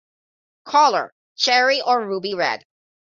Colour: 0.65 1.13
cherry 1.35 1.79
or 1.79 2.03
ruby 2.07 2.33
red. 2.33 2.65